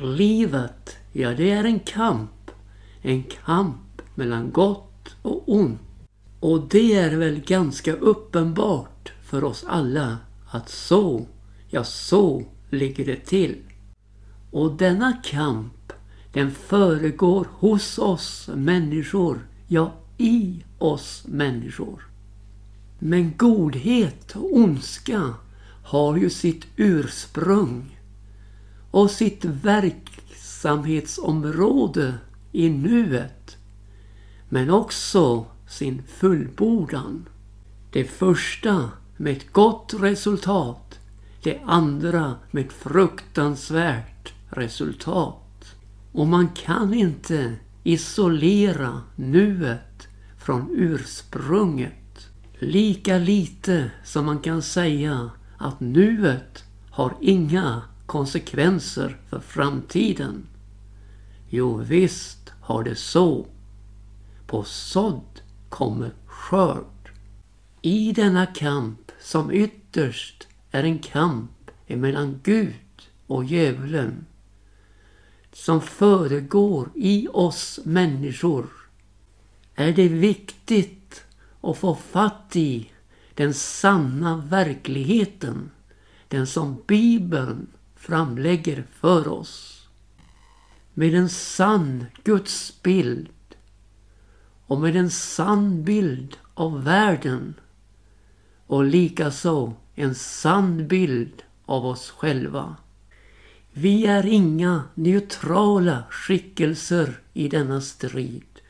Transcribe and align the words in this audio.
Livet, 0.00 0.96
ja 1.12 1.34
det 1.34 1.50
är 1.50 1.64
en 1.64 1.80
kamp. 1.80 2.50
En 3.02 3.22
kamp 3.22 4.02
mellan 4.14 4.50
gott 4.50 5.16
och 5.22 5.42
ont. 5.46 5.80
Och 6.40 6.68
det 6.68 6.94
är 6.94 7.16
väl 7.16 7.40
ganska 7.40 7.92
uppenbart 7.92 9.12
för 9.22 9.44
oss 9.44 9.64
alla 9.68 10.18
att 10.50 10.68
så, 10.68 11.26
ja 11.68 11.84
så 11.84 12.44
ligger 12.70 13.06
det 13.06 13.16
till. 13.16 13.56
Och 14.50 14.72
denna 14.72 15.12
kamp, 15.12 15.92
den 16.32 16.50
föregår 16.50 17.46
hos 17.50 17.98
oss 17.98 18.50
människor, 18.54 19.46
ja 19.68 19.92
i 20.18 20.64
oss 20.78 21.24
människor. 21.26 22.08
Men 22.98 23.32
godhet 23.36 24.36
och 24.36 24.56
ondska 24.56 25.34
har 25.84 26.16
ju 26.16 26.30
sitt 26.30 26.66
ursprung 26.76 27.98
och 28.92 29.10
sitt 29.10 29.44
verksamhetsområde 29.44 32.14
i 32.52 32.70
nuet. 32.70 33.56
Men 34.48 34.70
också 34.70 35.46
sin 35.68 36.02
fullbordan. 36.02 37.28
Det 37.92 38.04
första 38.04 38.90
med 39.16 39.36
ett 39.36 39.52
gott 39.52 39.94
resultat. 39.98 40.98
Det 41.42 41.60
andra 41.64 42.34
med 42.50 42.66
ett 42.66 42.72
fruktansvärt 42.72 44.32
resultat. 44.48 45.74
Och 46.12 46.26
man 46.26 46.48
kan 46.48 46.94
inte 46.94 47.54
isolera 47.82 49.00
nuet 49.16 50.08
från 50.38 50.70
ursprunget. 50.70 52.28
Lika 52.58 53.18
lite 53.18 53.90
som 54.04 54.26
man 54.26 54.38
kan 54.38 54.62
säga 54.62 55.30
att 55.58 55.80
nuet 55.80 56.64
har 56.90 57.16
inga 57.20 57.82
konsekvenser 58.06 59.20
för 59.28 59.40
framtiden. 59.40 60.46
Jo 61.48 61.76
visst 61.76 62.52
har 62.60 62.84
det 62.84 62.96
så. 62.96 63.46
På 64.46 64.64
sådd 64.64 65.40
kommer 65.68 66.10
skörd. 66.26 67.10
I 67.82 68.12
denna 68.12 68.46
kamp 68.46 69.12
som 69.20 69.52
ytterst 69.52 70.48
är 70.70 70.84
en 70.84 70.98
kamp 70.98 71.70
emellan 71.86 72.40
Gud 72.42 72.74
och 73.26 73.44
djävulen 73.44 74.26
som 75.52 75.80
föregår 75.80 76.88
i 76.94 77.28
oss 77.28 77.80
människor 77.84 78.66
är 79.74 79.92
det 79.92 80.08
viktigt 80.08 81.24
att 81.60 81.78
få 81.78 81.94
fatt 81.94 82.56
i 82.56 82.90
den 83.34 83.54
sanna 83.54 84.36
verkligheten. 84.36 85.70
Den 86.28 86.46
som 86.46 86.82
Bibeln 86.86 87.66
framlägger 88.02 88.84
för 88.92 89.28
oss. 89.28 89.86
Med 90.94 91.14
en 91.14 91.28
sann 91.28 92.06
Guds 92.24 92.82
bild 92.82 93.28
och 94.66 94.80
med 94.80 94.96
en 94.96 95.10
sann 95.10 95.84
bild 95.84 96.36
av 96.54 96.84
världen 96.84 97.54
och 98.66 98.84
likaså 98.84 99.74
en 99.94 100.14
sann 100.14 100.88
bild 100.88 101.42
av 101.66 101.86
oss 101.86 102.10
själva. 102.10 102.76
Vi 103.72 104.06
är 104.06 104.26
inga 104.26 104.84
neutrala 104.94 106.04
skickelser 106.10 107.20
i 107.32 107.48
denna 107.48 107.80
strid 107.80 108.60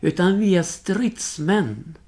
utan 0.00 0.38
vi 0.38 0.56
är 0.56 0.62
stridsmän 0.62 1.98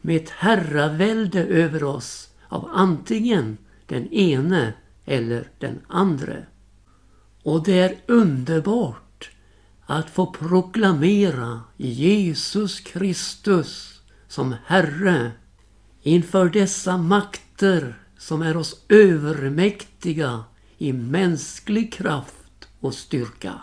med 0.00 0.16
ett 0.16 0.30
herravälde 0.30 1.44
över 1.44 1.84
oss 1.84 2.30
av 2.48 2.70
antingen 2.72 3.58
den 3.86 4.12
ene 4.12 4.72
eller 5.06 5.50
den 5.58 5.80
andre. 5.88 6.46
Och 7.42 7.64
det 7.64 7.78
är 7.78 7.96
underbart 8.06 9.30
att 9.86 10.10
få 10.10 10.26
proklamera 10.26 11.60
Jesus 11.76 12.80
Kristus 12.80 14.00
som 14.28 14.54
Herre 14.66 15.32
inför 16.02 16.48
dessa 16.48 16.96
makter 16.96 18.02
som 18.18 18.42
är 18.42 18.56
oss 18.56 18.84
övermäktiga 18.88 20.44
i 20.78 20.92
mänsklig 20.92 21.92
kraft 21.92 22.68
och 22.80 22.94
styrka. 22.94 23.54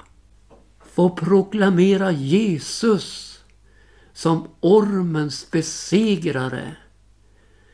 Få 0.94 1.10
proklamera 1.10 2.12
Jesus 2.12 3.40
som 4.14 4.48
ormens 4.60 5.52
besegrare 5.52 6.76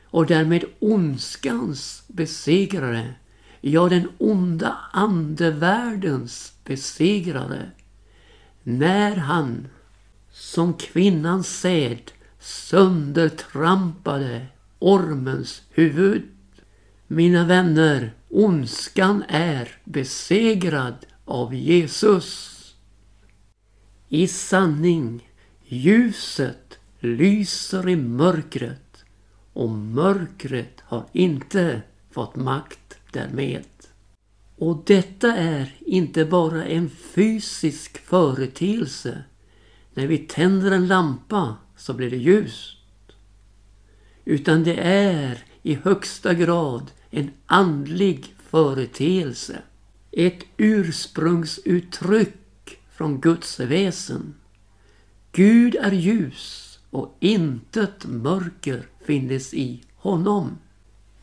och 0.03 0.25
därmed 0.25 0.63
ondskans 0.79 2.03
besegrare, 2.07 3.15
ja 3.61 3.89
den 3.89 4.09
onda 4.17 4.77
andevärldens 4.91 6.53
besegrare, 6.63 7.71
när 8.63 9.15
han 9.15 9.67
som 10.31 10.73
kvinnans 10.73 11.59
säd 11.59 12.11
söndertrampade 12.39 14.45
ormens 14.79 15.61
huvud. 15.69 16.23
Mina 17.07 17.45
vänner, 17.45 18.13
ondskan 18.29 19.23
är 19.27 19.71
besegrad 19.83 21.05
av 21.25 21.53
Jesus. 21.53 22.55
I 24.09 24.27
sanning 24.27 25.29
Ljuset 25.71 26.79
lyser 26.99 27.89
i 27.89 27.95
mörkret 27.95 29.05
och 29.53 29.69
mörkret 29.69 30.81
har 30.81 31.05
inte 31.11 31.81
fått 32.11 32.35
makt 32.35 32.78
därmed. 33.11 33.65
Och 34.55 34.83
detta 34.85 35.35
är 35.35 35.75
inte 35.79 36.25
bara 36.25 36.65
en 36.65 36.89
fysisk 36.89 37.97
företeelse. 37.97 39.23
När 39.93 40.07
vi 40.07 40.17
tänder 40.17 40.71
en 40.71 40.87
lampa 40.87 41.55
så 41.77 41.93
blir 41.93 42.09
det 42.09 42.17
ljust. 42.17 42.77
Utan 44.25 44.63
det 44.63 44.75
är 44.83 45.43
i 45.61 45.73
högsta 45.73 46.33
grad 46.33 46.91
en 47.09 47.31
andlig 47.45 48.35
företeelse. 48.49 49.61
Ett 50.11 50.43
ursprungsuttryck 50.57 52.79
från 52.91 53.21
Guds 53.21 53.59
väsen. 53.59 54.33
Gud 55.31 55.75
är 55.75 55.91
ljus 55.91 56.79
och 56.89 57.17
intet 57.19 58.05
mörker 58.05 58.87
finnes 59.05 59.53
i 59.53 59.83
honom. 59.95 60.57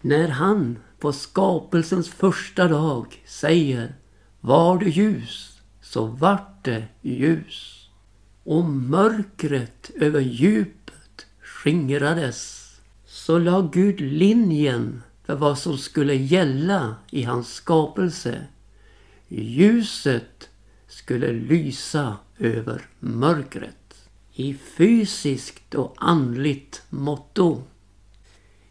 När 0.00 0.28
han 0.28 0.78
på 0.98 1.12
skapelsens 1.12 2.08
första 2.08 2.68
dag 2.68 3.22
säger 3.26 3.94
Var 4.40 4.78
det 4.78 4.90
ljus, 4.90 5.60
så 5.82 6.06
vart 6.06 6.64
det 6.64 6.84
ljus. 7.02 7.88
Och 8.44 8.64
mörkret 8.64 9.90
över 9.94 10.20
djupet 10.20 11.26
skingrades. 11.40 12.62
Så 13.06 13.38
la 13.38 13.60
Gud 13.72 14.00
linjen 14.00 15.02
för 15.24 15.34
vad 15.34 15.58
som 15.58 15.78
skulle 15.78 16.14
gälla 16.14 16.96
i 17.10 17.22
hans 17.22 17.54
skapelse. 17.54 18.46
Ljuset 19.28 20.48
skulle 20.88 21.32
lysa 21.32 22.16
över 22.38 22.88
mörkret 22.98 24.08
i 24.32 24.54
fysiskt 24.54 25.74
och 25.74 25.94
andligt 25.96 26.82
motto. 26.90 27.62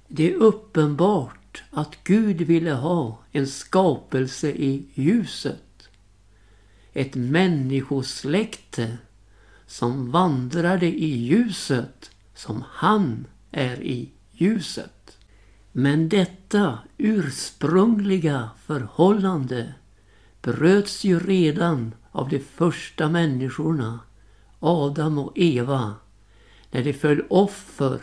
Det 0.08 0.32
är 0.32 0.36
uppenbart 0.36 1.45
att 1.72 2.04
Gud 2.04 2.42
ville 2.42 2.72
ha 2.72 3.24
en 3.32 3.48
skapelse 3.48 4.50
i 4.50 4.86
ljuset. 4.94 5.90
Ett 6.94 7.16
människosläkte 7.16 8.98
som 9.68 10.12
vandrade 10.12 10.86
i 10.86 11.18
ljuset 11.18 12.12
som 12.36 12.64
han 12.72 13.28
är 13.52 13.82
i 13.82 14.10
ljuset. 14.32 15.18
Men 15.72 16.10
detta 16.10 16.80
ursprungliga 16.98 18.50
förhållande 18.66 19.74
bröts 20.42 21.04
ju 21.04 21.20
redan 21.20 21.96
av 22.12 22.30
de 22.30 22.40
första 22.40 23.10
människorna 23.10 24.00
Adam 24.60 25.18
och 25.18 25.32
Eva 25.36 25.96
när 26.72 26.84
de 26.84 26.94
föll 26.94 27.26
offer 27.30 28.02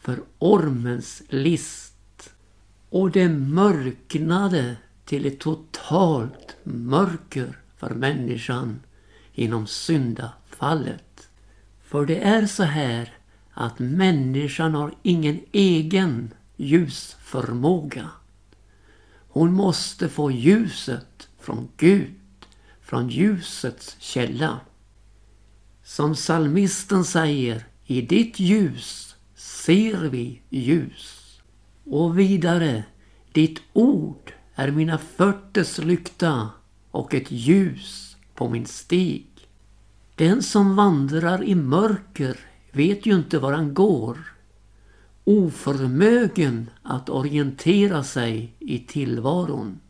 för 0.00 0.22
ormens 0.38 1.22
list. 1.28 1.91
Och 2.92 3.10
det 3.10 3.28
mörknade 3.28 4.76
till 5.04 5.26
ett 5.26 5.40
totalt 5.40 6.56
mörker 6.64 7.58
för 7.76 7.90
människan 7.94 8.80
inom 9.34 9.66
syndafallet. 9.66 11.28
För 11.82 12.06
det 12.06 12.18
är 12.18 12.46
så 12.46 12.62
här 12.62 13.12
att 13.52 13.78
människan 13.78 14.74
har 14.74 14.94
ingen 15.02 15.40
egen 15.52 16.34
ljusförmåga. 16.56 18.10
Hon 19.28 19.52
måste 19.52 20.08
få 20.08 20.30
ljuset 20.30 21.28
från 21.40 21.68
Gud, 21.76 22.14
från 22.80 23.08
ljusets 23.08 23.96
källa. 23.98 24.60
Som 25.84 26.16
salmisten 26.16 27.04
säger, 27.04 27.66
i 27.84 28.02
ditt 28.02 28.40
ljus 28.40 29.16
ser 29.34 30.08
vi 30.08 30.42
ljus. 30.50 31.21
Och 31.92 32.18
vidare, 32.18 32.84
ditt 33.32 33.60
ord 33.72 34.32
är 34.54 34.70
mina 34.70 34.98
fötters 34.98 35.78
lykta 35.78 36.50
och 36.90 37.14
ett 37.14 37.30
ljus 37.30 38.16
på 38.34 38.48
min 38.48 38.66
stig. 38.66 39.26
Den 40.14 40.42
som 40.42 40.76
vandrar 40.76 41.44
i 41.44 41.54
mörker 41.54 42.36
vet 42.70 43.06
ju 43.06 43.14
inte 43.14 43.38
var 43.38 43.52
han 43.52 43.74
går. 43.74 44.18
Oförmögen 45.24 46.70
att 46.82 47.08
orientera 47.08 48.04
sig 48.04 48.54
i 48.58 48.78
tillvaron. 48.78 49.80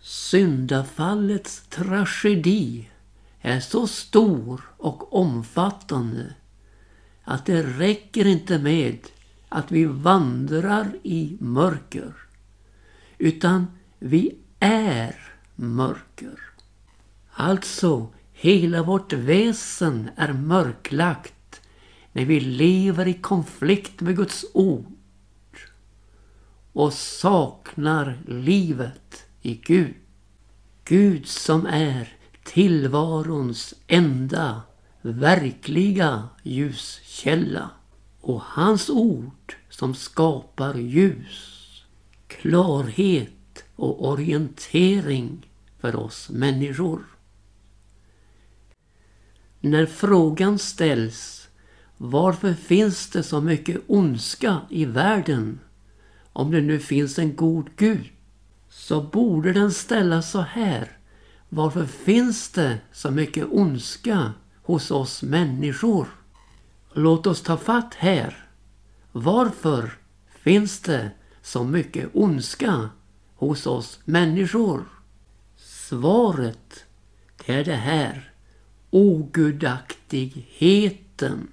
Syndafallets 0.00 1.66
tragedi 1.68 2.88
är 3.40 3.60
så 3.60 3.86
stor 3.86 4.60
och 4.76 5.14
omfattande 5.14 6.34
att 7.24 7.46
det 7.46 7.62
räcker 7.62 8.26
inte 8.26 8.58
med 8.58 8.98
att 9.48 9.72
vi 9.72 9.84
vandrar 9.84 10.96
i 11.02 11.36
mörker. 11.40 12.12
Utan 13.18 13.66
vi 13.98 14.38
är 14.60 15.16
mörker. 15.54 16.40
Alltså, 17.30 18.08
hela 18.32 18.82
vårt 18.82 19.12
väsen 19.12 20.10
är 20.16 20.32
mörklagt 20.32 21.60
när 22.12 22.24
vi 22.24 22.40
lever 22.40 23.08
i 23.08 23.14
konflikt 23.14 24.00
med 24.00 24.16
Guds 24.16 24.44
ord 24.54 24.92
och 26.72 26.92
saknar 26.92 28.18
livet 28.26 29.26
i 29.42 29.54
Gud. 29.54 29.94
Gud 30.84 31.26
som 31.26 31.66
är 31.66 32.08
tillvarons 32.44 33.74
enda 33.86 34.62
verkliga 35.02 36.28
ljuskälla 36.42 37.70
och 38.26 38.40
hans 38.42 38.90
ord 38.90 39.54
som 39.68 39.94
skapar 39.94 40.74
ljus, 40.74 41.84
klarhet 42.26 43.64
och 43.76 44.08
orientering 44.08 45.46
för 45.80 45.96
oss 45.96 46.30
människor. 46.30 47.00
När 49.60 49.86
frågan 49.86 50.58
ställs 50.58 51.48
varför 51.96 52.54
finns 52.54 53.10
det 53.10 53.22
så 53.22 53.40
mycket 53.40 53.80
ondska 53.86 54.60
i 54.70 54.84
världen 54.84 55.60
om 56.32 56.50
det 56.50 56.60
nu 56.60 56.78
finns 56.78 57.18
en 57.18 57.36
god 57.36 57.70
Gud? 57.76 58.08
Så 58.68 59.02
borde 59.02 59.52
den 59.52 59.72
ställas 59.72 60.30
så 60.30 60.40
här. 60.40 60.98
Varför 61.48 61.86
finns 61.86 62.50
det 62.50 62.78
så 62.92 63.10
mycket 63.10 63.46
ondska 63.50 64.32
hos 64.62 64.90
oss 64.90 65.22
människor? 65.22 66.15
Låt 66.98 67.26
oss 67.26 67.42
ta 67.42 67.56
fatt 67.56 67.94
här. 67.94 68.46
Varför 69.12 69.92
finns 70.42 70.80
det 70.80 71.10
så 71.42 71.64
mycket 71.64 72.08
ondska 72.12 72.90
hos 73.34 73.66
oss 73.66 74.00
människor? 74.04 74.84
Svaret 75.56 76.84
det 77.46 77.46
är 77.46 77.64
det 77.64 77.76
här. 77.76 78.30
Ogudaktigheten 78.90 81.48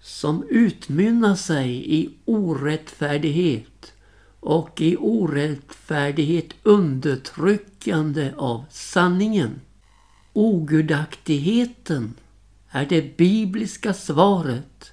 som 0.00 0.44
utmynnar 0.50 1.34
sig 1.34 1.94
i 2.00 2.10
orättfärdighet 2.24 3.92
och 4.40 4.80
i 4.80 4.96
orättfärdighet 4.96 6.48
undertryckande 6.62 8.32
av 8.36 8.64
sanningen. 8.70 9.60
Ogudaktigheten 10.32 12.14
är 12.74 12.86
det 12.86 13.16
bibliska 13.16 13.94
svaret 13.94 14.92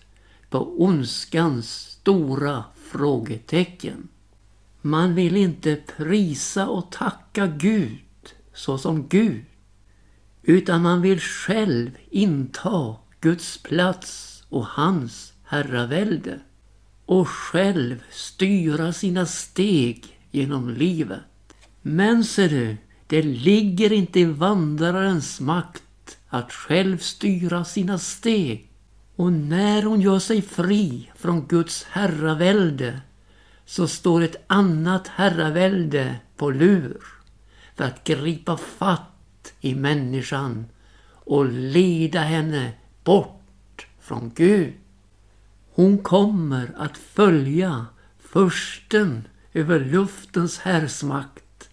på 0.50 0.84
ondskans 0.84 1.72
stora 1.72 2.64
frågetecken. 2.92 4.08
Man 4.82 5.16
vill 5.16 5.38
inte 5.38 5.76
prisa 5.98 6.68
och 6.68 6.92
tacka 6.92 7.48
Gud 7.48 8.00
såsom 8.54 9.08
Gud. 9.08 9.46
Utan 10.42 10.82
man 10.82 11.02
vill 11.02 11.20
själv 11.20 11.92
inta 12.10 12.96
Guds 13.22 13.58
plats 13.58 14.44
och 14.50 14.66
hans 14.66 15.34
herravälde. 15.44 16.40
Och 17.06 17.28
själv 17.28 18.04
styra 18.12 18.94
sina 18.94 19.26
steg 19.26 20.20
genom 20.32 20.70
livet. 20.70 21.20
Men 21.82 22.24
ser 22.24 22.50
du, 22.50 22.78
det 23.08 23.22
ligger 23.22 23.92
inte 23.92 24.20
i 24.20 24.26
vandrarens 24.26 25.40
makt 25.40 25.84
att 26.30 26.52
själv 26.52 26.98
styra 26.98 27.66
sina 27.66 27.98
steg. 28.00 28.72
Och 29.16 29.34
när 29.34 29.84
hon 29.84 30.02
gör 30.02 30.20
sig 30.20 30.42
fri 30.42 31.12
från 31.16 31.48
Guds 31.48 31.84
herravälde 31.84 33.02
så 33.66 33.88
står 33.88 34.22
ett 34.22 34.44
annat 34.48 35.08
herravälde 35.08 36.16
på 36.38 36.50
lur 36.50 37.04
för 37.76 37.84
att 37.84 38.04
gripa 38.04 38.58
fatt 38.58 39.54
i 39.60 39.76
människan 39.76 40.66
och 41.12 41.46
leda 41.52 42.20
henne 42.20 42.74
bort 43.04 43.88
från 44.00 44.32
Gud. 44.36 44.74
Hon 45.74 45.98
kommer 45.98 46.72
att 46.78 46.98
följa 46.98 47.86
försten 48.20 49.28
över 49.54 49.80
luftens 49.80 50.60
härsmakt, 50.60 51.70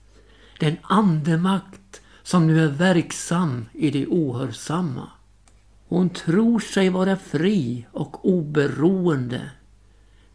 den 0.60 0.76
andemakt 0.82 1.85
som 2.26 2.46
nu 2.46 2.64
är 2.64 2.69
verksam 2.69 3.67
i 3.73 3.90
det 3.90 4.06
ohörsamma. 4.06 5.08
Hon 5.88 6.11
tror 6.11 6.61
sig 6.61 6.88
vara 6.88 7.17
fri 7.17 7.87
och 7.93 8.28
oberoende. 8.28 9.50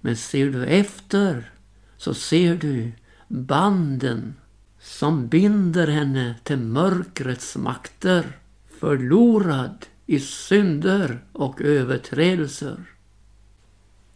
Men 0.02 0.18
ser 0.18 0.50
du 0.50 0.66
efter 0.66 1.52
så 1.98 2.14
ser 2.14 2.56
du 2.56 2.92
banden 3.28 4.34
som 4.80 5.28
binder 5.28 5.88
henne 5.88 6.36
till 6.44 6.58
mörkrets 6.58 7.56
makter. 7.56 8.38
Förlorad 8.80 9.86
i 10.06 10.20
synder 10.20 11.24
och 11.32 11.62
överträdelser. 11.62 12.86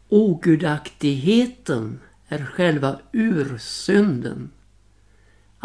Ogudaktigheten 0.09 1.99
är 2.27 2.45
själva 2.45 2.99
ursynden 3.11 4.51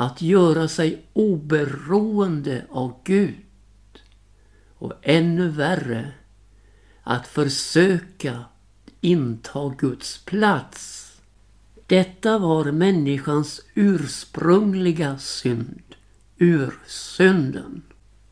att 0.01 0.23
göra 0.23 0.69
sig 0.69 1.03
oberoende 1.13 2.67
av 2.71 3.01
Gud. 3.05 3.35
Och 4.75 4.93
ännu 5.03 5.49
värre, 5.49 6.13
att 7.03 7.27
försöka 7.27 8.45
inta 9.01 9.69
Guds 9.79 10.25
plats. 10.25 11.13
Detta 11.87 12.39
var 12.39 12.73
människans 12.73 13.61
ursprungliga 13.75 15.19
synd, 15.19 15.95
ursynden. 16.39 17.83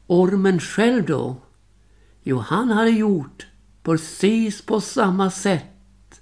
Ormen 0.07 0.61
själv 0.61 1.07
då? 1.07 1.37
Jo, 2.23 2.39
han 2.39 2.71
hade 2.71 2.91
gjort 2.91 3.47
precis 3.83 4.63
på 4.63 4.81
samma 4.81 5.31
sätt 5.31 6.21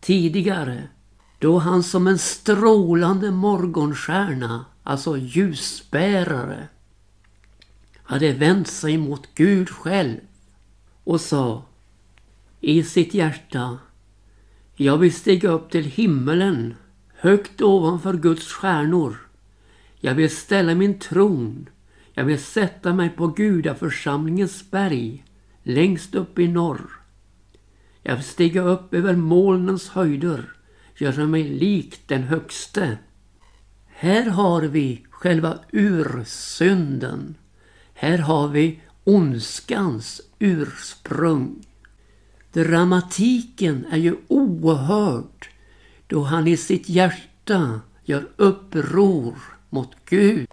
tidigare 0.00 0.88
då 1.38 1.58
han 1.58 1.82
som 1.82 2.06
en 2.06 2.18
strålande 2.18 3.30
morgonstjärna, 3.30 4.64
alltså 4.82 5.16
ljusbärare, 5.16 6.68
hade 8.02 8.32
vänt 8.32 8.68
sig 8.68 8.98
mot 8.98 9.34
Gud 9.34 9.70
själv 9.70 10.18
och 11.04 11.20
sa 11.20 11.64
i 12.60 12.82
sitt 12.82 13.14
hjärta 13.14 13.78
Jag 14.74 14.98
vill 14.98 15.14
stiga 15.14 15.50
upp 15.50 15.70
till 15.70 15.84
himmelen, 15.84 16.74
högt 17.14 17.62
ovanför 17.62 18.14
Guds 18.14 18.52
stjärnor. 18.52 19.16
Jag 20.00 20.14
vill 20.14 20.36
ställa 20.36 20.74
min 20.74 20.98
tron. 20.98 21.68
Jag 22.12 22.24
vill 22.24 22.42
sätta 22.42 22.92
mig 22.92 23.10
på 23.10 23.26
gudaförsamlingens 23.26 24.70
berg, 24.70 25.24
längst 25.62 26.14
upp 26.14 26.38
i 26.38 26.48
norr. 26.48 26.90
Jag 28.02 28.14
vill 28.16 28.24
stiga 28.24 28.62
upp 28.62 28.94
över 28.94 29.16
molnens 29.16 29.88
höjder 29.88 30.55
göra 31.00 31.26
mig 31.26 31.42
lik 31.44 32.00
den 32.06 32.22
högste. 32.22 32.98
Här 33.86 34.30
har 34.30 34.62
vi 34.62 35.04
själva 35.10 35.58
ursynden. 35.72 37.34
Här 37.94 38.18
har 38.18 38.48
vi 38.48 38.80
ondskans 39.04 40.20
ursprung. 40.38 41.66
Dramatiken 42.52 43.86
är 43.90 43.96
ju 43.96 44.16
oerhörd 44.28 45.48
då 46.06 46.22
han 46.22 46.48
i 46.48 46.56
sitt 46.56 46.88
hjärta 46.88 47.80
gör 48.04 48.28
uppror 48.36 49.34
mot 49.70 49.96
Gud. 50.04 50.48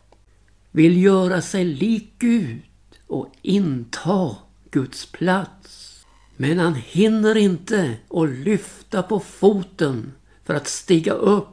Vill 0.72 1.04
göra 1.04 1.42
sig 1.42 1.66
lik 1.66 2.14
Gud 2.18 2.62
och 3.08 3.34
inta 3.42 4.36
Guds 4.72 5.06
plats. 5.06 6.06
Men 6.38 6.60
han 6.60 6.76
hinner 6.76 7.38
inte 7.38 7.98
att 8.10 8.30
lyfta 8.30 9.04
på 9.04 9.20
foten 9.20 10.12
för 10.44 10.54
att 10.54 10.68
stiga 10.68 11.14
upp 11.14 11.48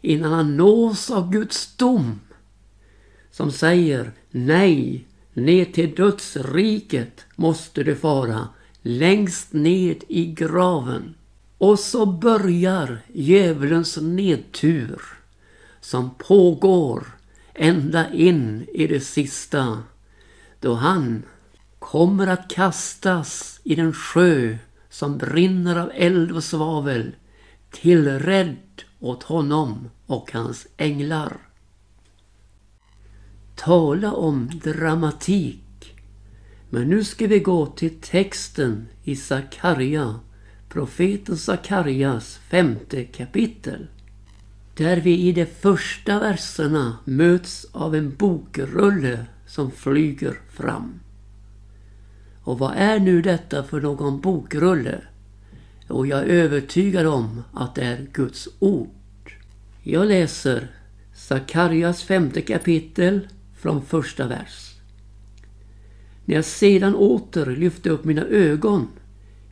innan 0.00 0.32
han 0.32 0.56
nås 0.56 1.10
av 1.10 1.30
Guds 1.32 1.76
dom. 1.76 2.20
Som 3.30 3.52
säger 3.52 4.12
nej, 4.30 5.06
ner 5.32 5.64
till 5.64 5.94
dödsriket 5.94 7.24
måste 7.36 7.82
du 7.82 7.96
fara, 7.96 8.48
längst 8.82 9.52
ned 9.52 10.04
i 10.08 10.26
graven. 10.26 11.14
Och 11.58 11.78
så 11.78 12.06
börjar 12.06 12.98
djävulens 13.12 13.96
nedtur 13.96 15.02
som 15.80 16.10
pågår 16.18 17.06
ända 17.54 18.12
in 18.12 18.66
i 18.74 18.86
det 18.86 19.00
sista 19.00 19.82
då 20.60 20.74
han 20.74 21.22
kommer 21.78 22.26
att 22.26 22.50
kastas 22.50 23.60
i 23.64 23.74
den 23.74 23.92
sjö 23.92 24.56
som 24.90 25.18
brinner 25.18 25.76
av 25.76 25.90
eld 25.94 26.32
och 26.32 26.44
svavel 26.44 27.12
tillrädd 27.74 28.82
åt 29.00 29.22
honom 29.22 29.90
och 30.06 30.32
hans 30.32 30.66
änglar. 30.76 31.36
Tala 33.54 34.12
om 34.12 34.50
dramatik. 34.64 35.94
Men 36.70 36.88
nu 36.88 37.04
ska 37.04 37.26
vi 37.26 37.38
gå 37.38 37.66
till 37.66 38.00
texten 38.00 38.88
i 39.02 39.16
Sakarja, 39.16 40.20
profeten 40.68 41.36
Sakarias 41.36 42.40
femte 42.50 43.04
kapitel. 43.04 43.86
Där 44.76 44.96
vi 44.96 45.18
i 45.18 45.32
de 45.32 45.46
första 45.46 46.20
verserna 46.20 46.98
möts 47.04 47.66
av 47.72 47.94
en 47.94 48.16
bokrulle 48.16 49.26
som 49.46 49.70
flyger 49.70 50.40
fram. 50.50 51.00
Och 52.42 52.58
vad 52.58 52.72
är 52.76 52.98
nu 52.98 53.22
detta 53.22 53.62
för 53.62 53.80
någon 53.80 54.20
bokrulle? 54.20 55.00
Och 55.88 56.06
jag 56.06 56.20
är 56.20 56.26
övertygad 56.26 57.06
om 57.06 57.42
att 57.52 57.74
det 57.74 57.82
är 57.82 58.06
Guds 58.12 58.48
ord. 58.58 59.32
Jag 59.82 60.06
läser 60.06 60.68
Sakarjas 61.14 62.02
femte 62.02 62.40
kapitel 62.40 63.28
från 63.56 63.82
första 63.82 64.28
vers. 64.28 64.74
När 66.24 66.34
jag 66.34 66.44
sedan 66.44 66.94
åter 66.94 67.56
lyfte 67.56 67.90
upp 67.90 68.04
mina 68.04 68.22
ögon 68.22 68.88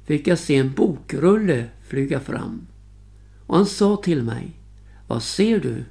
fick 0.04 0.26
jag 0.26 0.38
se 0.38 0.56
en 0.56 0.72
bokrulle 0.72 1.66
flyga 1.82 2.20
fram. 2.20 2.66
Och 3.46 3.56
han 3.56 3.66
sa 3.66 3.96
till 3.96 4.22
mig, 4.22 4.50
vad 5.06 5.22
ser 5.22 5.60
du? 5.60 5.84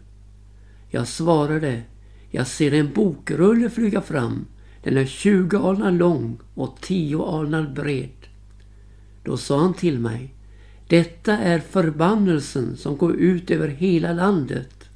Jag 0.90 1.08
svarade, 1.08 1.82
jag 2.30 2.48
ser 2.48 2.74
en 2.74 2.94
bokrulle 2.94 3.70
flyga 3.70 4.02
fram. 4.02 4.46
Den 4.84 4.98
är 4.98 5.06
20 5.06 5.58
alnar 5.58 5.92
lång 5.92 6.40
och 6.54 6.78
10 6.82 7.24
alnar 7.26 7.74
bred. 7.76 8.21
Då 9.24 9.38
sa 9.38 9.60
han 9.60 9.74
till 9.74 10.00
mig, 10.00 10.34
detta 10.88 11.38
är 11.38 11.60
förbannelsen 11.60 12.78
som 12.78 12.98
går 12.98 13.16
ut 13.16 13.52
över 13.52 13.68
hela 13.68 14.14
landet. 14.14 14.90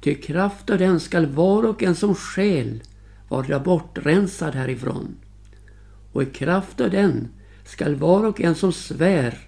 Till 0.00 0.22
kraft 0.22 0.70
av 0.70 0.78
den 0.78 1.00
skall 1.00 1.26
var 1.26 1.62
och 1.62 1.82
en 1.82 1.94
som 1.94 2.14
skäl 2.14 2.82
vara 3.28 3.60
bortrensad 3.60 4.54
härifrån. 4.54 5.16
Och 6.12 6.22
i 6.22 6.26
kraft 6.26 6.80
av 6.80 6.90
den 6.90 7.28
skall 7.64 7.94
var 7.94 8.24
och 8.24 8.40
en 8.40 8.54
som 8.54 8.72
svär 8.72 9.38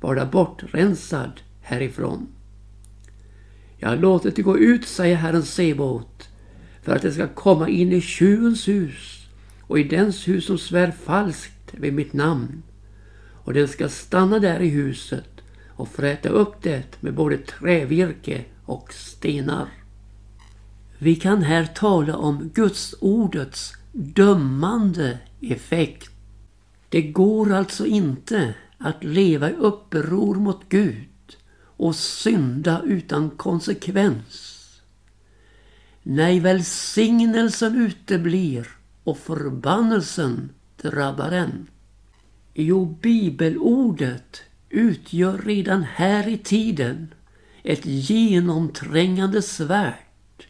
vara 0.00 0.26
bortrensad 0.26 1.40
härifrån. 1.60 2.26
Jag 3.78 3.88
har 3.88 3.96
låtit 3.96 4.36
det 4.36 4.42
gå 4.42 4.58
ut, 4.58 4.86
säger 4.86 5.16
Herren 5.16 5.42
Sebot, 5.42 6.28
för 6.82 6.96
att 6.96 7.02
det 7.02 7.12
ska 7.12 7.28
komma 7.28 7.68
in 7.68 7.92
i 7.92 8.00
tjuvens 8.00 8.68
hus 8.68 9.26
och 9.60 9.78
i 9.78 9.84
dens 9.84 10.28
hus 10.28 10.46
som 10.46 10.58
svär 10.58 10.90
falskt 10.90 11.70
vid 11.72 11.94
mitt 11.94 12.12
namn. 12.12 12.62
Och 13.44 13.54
den 13.54 13.68
ska 13.68 13.88
stanna 13.88 14.38
där 14.38 14.60
i 14.60 14.68
huset 14.68 15.28
och 15.68 15.88
fräta 15.88 16.28
upp 16.28 16.62
det 16.62 17.02
med 17.02 17.14
både 17.14 17.38
trävirke 17.38 18.44
och 18.64 18.92
stenar. 18.92 19.68
Vi 20.98 21.16
kan 21.16 21.42
här 21.42 21.66
tala 21.66 22.16
om 22.16 22.50
Guds 22.54 22.94
ordets 23.00 23.72
dömande 23.92 25.18
effekt. 25.40 26.10
Det 26.88 27.02
går 27.02 27.52
alltså 27.52 27.86
inte 27.86 28.54
att 28.78 29.04
leva 29.04 29.50
i 29.50 29.54
uppror 29.54 30.34
mot 30.34 30.68
Gud 30.68 31.36
och 31.76 31.96
synda 31.96 32.82
utan 32.82 33.30
konsekvens. 33.30 34.60
Nej, 36.02 36.40
välsignelsen 36.40 37.76
uteblir 37.76 38.68
och 39.04 39.18
förbannelsen 39.18 40.50
drabbar 40.82 41.32
en. 41.32 41.66
Jo, 42.56 42.96
bibelordet 43.00 44.42
utgör 44.68 45.38
redan 45.38 45.82
här 45.82 46.28
i 46.28 46.38
tiden 46.38 47.14
ett 47.62 47.86
genomträngande 47.86 49.42
svärd 49.42 50.46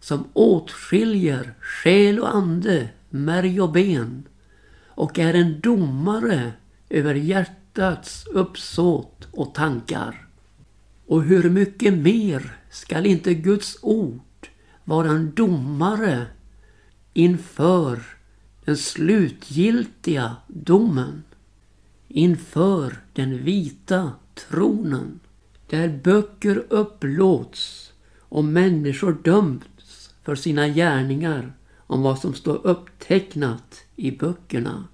som 0.00 0.24
åtskiljer 0.32 1.54
själ 1.60 2.18
och 2.20 2.34
ande, 2.34 2.88
märg 3.10 3.60
och 3.60 3.72
ben 3.72 4.24
och 4.86 5.18
är 5.18 5.34
en 5.34 5.60
domare 5.60 6.52
över 6.90 7.14
hjärtats 7.14 8.26
uppsåt 8.26 9.28
och 9.30 9.54
tankar. 9.54 10.26
Och 11.06 11.22
hur 11.22 11.50
mycket 11.50 11.94
mer 11.94 12.56
skall 12.70 13.06
inte 13.06 13.34
Guds 13.34 13.78
ord 13.82 14.48
vara 14.84 15.10
en 15.10 15.34
domare 15.34 16.26
inför 17.12 18.17
den 18.68 18.76
slutgiltiga 18.76 20.36
domen. 20.46 21.22
Inför 22.08 22.96
den 23.12 23.44
vita 23.44 24.12
tronen. 24.34 25.20
Där 25.66 26.00
böcker 26.04 26.64
upplåts 26.68 27.92
och 28.18 28.44
människor 28.44 29.18
döms 29.24 30.10
för 30.24 30.34
sina 30.34 30.68
gärningar 30.68 31.52
om 31.76 32.02
vad 32.02 32.18
som 32.18 32.34
står 32.34 32.66
upptecknat 32.66 33.84
i 33.96 34.10
böckerna. 34.10 34.84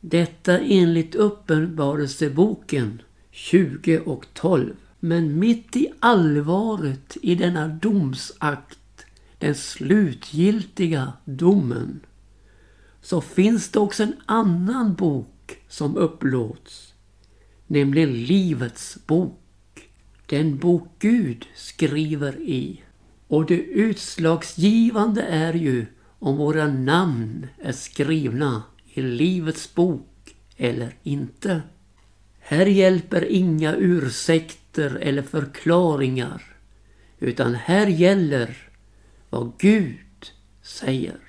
Detta 0.00 0.58
enligt 0.58 1.14
Uppenbarelseboken 1.14 3.02
20 3.30 3.98
och 3.98 4.26
12. 4.32 4.74
Men 5.00 5.38
mitt 5.38 5.76
i 5.76 5.92
allvaret 5.98 7.16
i 7.22 7.34
denna 7.34 7.68
domsakt 7.68 9.06
den 9.38 9.54
slutgiltiga 9.54 11.12
domen 11.24 12.00
så 13.06 13.20
finns 13.20 13.68
det 13.68 13.78
också 13.78 14.02
en 14.02 14.16
annan 14.26 14.94
bok 14.94 15.58
som 15.68 15.96
upplåts. 15.96 16.94
Nämligen 17.66 18.12
Livets 18.12 18.98
bok. 19.06 19.88
Den 20.26 20.58
bok 20.58 20.88
Gud 20.98 21.46
skriver 21.54 22.40
i. 22.40 22.82
Och 23.28 23.46
det 23.46 23.62
utslagsgivande 23.62 25.22
är 25.22 25.52
ju 25.54 25.86
om 26.18 26.36
våra 26.36 26.66
namn 26.66 27.46
är 27.58 27.72
skrivna 27.72 28.62
i 28.86 29.02
Livets 29.02 29.74
bok 29.74 30.36
eller 30.56 30.96
inte. 31.02 31.62
Här 32.38 32.66
hjälper 32.66 33.24
inga 33.24 33.74
ursäkter 33.74 34.98
eller 35.02 35.22
förklaringar. 35.22 36.42
Utan 37.18 37.54
här 37.54 37.86
gäller 37.86 38.56
vad 39.30 39.52
Gud 39.58 40.32
säger. 40.62 41.25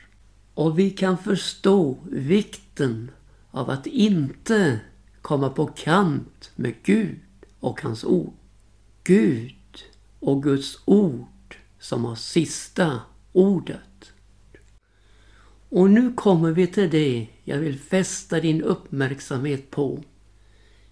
Och 0.57 0.79
vi 0.79 0.89
kan 0.89 1.17
förstå 1.17 1.97
vikten 2.11 3.11
av 3.51 3.69
att 3.69 3.87
inte 3.87 4.79
komma 5.21 5.49
på 5.49 5.67
kant 5.67 6.51
med 6.55 6.73
Gud 6.83 7.19
och 7.59 7.81
hans 7.81 8.03
ord. 8.03 8.33
Gud 9.03 9.83
och 10.19 10.43
Guds 10.43 10.79
ord 10.85 11.57
som 11.79 12.05
har 12.05 12.15
sista 12.15 13.01
ordet. 13.33 14.13
Och 15.69 15.89
nu 15.89 16.13
kommer 16.13 16.51
vi 16.51 16.67
till 16.67 16.89
det 16.89 17.27
jag 17.43 17.57
vill 17.57 17.79
fästa 17.79 18.39
din 18.39 18.61
uppmärksamhet 18.61 19.71
på 19.71 20.03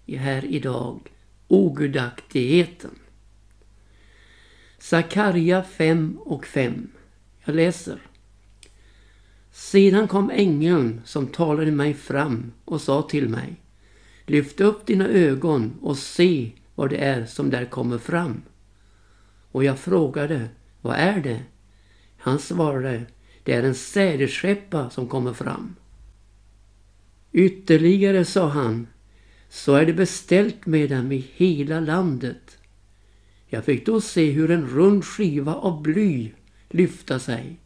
här 0.06 0.44
idag. 0.44 1.12
Ogudaktigheten. 1.48 2.98
Sakarja 4.78 5.62
5 5.62 6.18
och 6.24 6.46
5. 6.46 6.90
Jag 7.44 7.54
läser. 7.54 8.00
Sedan 9.56 10.08
kom 10.08 10.30
ängeln 10.30 11.00
som 11.04 11.26
talade 11.26 11.70
mig 11.70 11.94
fram 11.94 12.52
och 12.64 12.80
sa 12.80 13.02
till 13.02 13.28
mig. 13.28 13.56
Lyft 14.26 14.60
upp 14.60 14.86
dina 14.86 15.08
ögon 15.08 15.72
och 15.80 15.98
se 15.98 16.52
vad 16.74 16.90
det 16.90 16.96
är 16.96 17.26
som 17.26 17.50
där 17.50 17.64
kommer 17.64 17.98
fram. 17.98 18.42
Och 19.52 19.64
jag 19.64 19.78
frågade, 19.78 20.48
vad 20.80 20.96
är 20.96 21.20
det? 21.20 21.42
Han 22.16 22.38
svarade, 22.38 23.06
det 23.42 23.52
är 23.52 23.62
en 23.62 23.74
sädesskeppa 23.74 24.90
som 24.90 25.08
kommer 25.08 25.32
fram. 25.32 25.76
Ytterligare 27.32 28.24
sa 28.24 28.48
han, 28.48 28.86
så 29.48 29.74
är 29.74 29.86
det 29.86 29.92
beställt 29.92 30.66
med 30.66 30.90
dem 30.90 31.12
i 31.12 31.26
hela 31.34 31.80
landet. 31.80 32.58
Jag 33.46 33.64
fick 33.64 33.86
då 33.86 34.00
se 34.00 34.30
hur 34.30 34.50
en 34.50 34.66
rund 34.66 35.04
skiva 35.04 35.54
av 35.54 35.82
bly 35.82 36.32
lyfta 36.70 37.18
sig. 37.18 37.60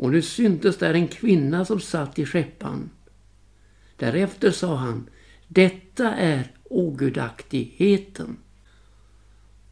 Och 0.00 0.10
nu 0.10 0.22
syntes 0.22 0.76
där 0.76 0.94
en 0.94 1.08
kvinna 1.08 1.64
som 1.64 1.80
satt 1.80 2.18
i 2.18 2.26
skeppan. 2.26 2.90
Därefter 3.96 4.50
sa 4.50 4.76
han, 4.76 5.10
detta 5.48 6.14
är 6.14 6.52
ogudaktigheten. 6.64 8.36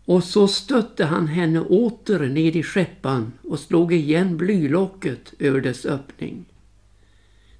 Och 0.04 0.24
så 0.24 0.48
stötte 0.48 1.04
han 1.04 1.26
henne 1.26 1.60
åter 1.60 2.28
ned 2.28 2.56
i 2.56 2.62
skeppan 2.62 3.32
och 3.42 3.58
slog 3.58 3.92
igen 3.92 4.36
blylocket 4.36 5.34
över 5.38 5.60
dess 5.60 5.86
öppning. 5.86 6.44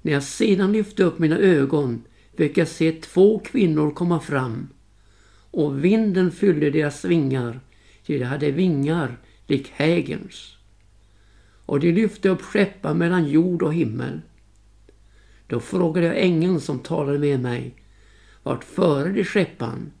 När 0.01 0.11
jag 0.11 0.23
sedan 0.23 0.71
lyfte 0.71 1.03
upp 1.03 1.19
mina 1.19 1.37
ögon 1.37 2.03
fick 2.37 2.57
jag 2.57 2.67
se 2.67 2.91
två 2.91 3.39
kvinnor 3.39 3.91
komma 3.91 4.19
fram 4.19 4.67
och 5.51 5.83
vinden 5.83 6.31
fyllde 6.31 6.69
deras 6.69 7.05
vingar, 7.05 7.59
ty 8.05 8.19
de 8.19 8.25
hade 8.25 8.51
vingar 8.51 9.17
lik 9.47 9.71
hägens 9.75 10.58
och 11.69 11.79
de 11.79 11.91
lyfte 11.91 12.29
upp 12.29 12.41
skeppar 12.41 12.93
mellan 12.93 13.27
jord 13.27 13.63
och 13.63 13.73
himmel. 13.73 14.21
Då 15.47 15.59
frågade 15.59 16.07
jag 16.07 16.17
ängeln 16.17 16.61
som 16.61 16.79
talade 16.79 17.19
med 17.19 17.39
mig, 17.39 17.73
vart 18.43 18.63
före 18.63 19.11
de 19.11 19.23
skeppan? 19.23 19.91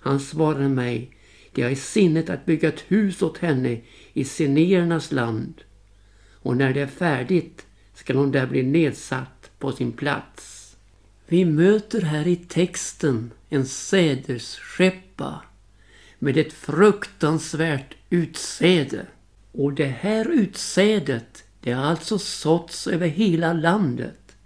Han 0.00 0.20
svarade 0.20 0.68
mig, 0.68 1.10
de 1.52 1.62
har 1.62 1.70
i 1.70 1.76
sinnet 1.76 2.30
att 2.30 2.46
bygga 2.46 2.68
ett 2.68 2.84
hus 2.88 3.22
åt 3.22 3.38
henne 3.38 3.80
i 4.12 4.24
sinernas 4.24 5.12
land. 5.12 5.54
Och 6.32 6.56
när 6.56 6.74
det 6.74 6.80
är 6.80 6.86
färdigt 6.86 7.66
skall 7.94 8.16
hon 8.16 8.32
där 8.32 8.46
bli 8.46 8.62
nedsatt 8.62 9.50
på 9.58 9.72
sin 9.72 9.92
plats. 9.92 10.76
Vi 11.26 11.44
möter 11.44 12.00
här 12.00 12.26
i 12.26 12.36
texten 12.36 13.30
en 13.48 13.66
sädesskeppa 13.66 15.42
med 16.18 16.36
ett 16.36 16.52
fruktansvärt 16.52 17.94
utsäde. 18.10 19.06
Och 19.58 19.72
det 19.72 19.86
här 19.86 20.30
utsädet, 20.30 21.44
det 21.60 21.72
har 21.72 21.84
alltså 21.84 22.18
såtts 22.18 22.86
över 22.86 23.06
hela 23.06 23.52
landet. 23.52 24.36